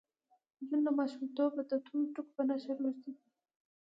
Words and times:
جون 0.67 0.79
له 0.87 0.91
ماشومتوبه 0.99 1.61
د 1.65 1.71
تورو 1.85 2.11
ټکو 2.13 2.31
په 2.37 2.43
نشه 2.49 2.71
روږدی 2.81 3.11
و 3.13 3.17